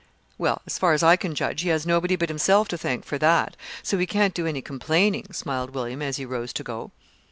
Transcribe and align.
"Well, 0.39 0.63
as 0.65 0.79
far 0.79 0.93
as 0.93 1.03
I 1.03 1.15
can 1.15 1.35
judge, 1.35 1.61
he 1.61 1.69
has 1.69 1.85
nobody 1.85 2.15
but 2.15 2.27
himself 2.29 2.67
to 2.69 2.77
thank 2.79 3.05
for 3.05 3.19
that, 3.19 3.55
so 3.83 3.99
he 3.99 4.07
can't 4.07 4.33
do 4.33 4.47
any 4.47 4.63
complaining," 4.63 5.27
smiled 5.31 5.75
William, 5.75 6.01
as 6.01 6.17
he 6.17 6.25
rose 6.25 6.53
to 6.53 6.63
go. 6.63 6.89